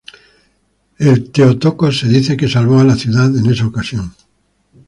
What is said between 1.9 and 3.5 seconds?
se dice que salvó a la ciudad en